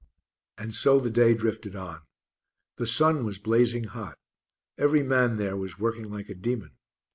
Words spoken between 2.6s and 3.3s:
The sun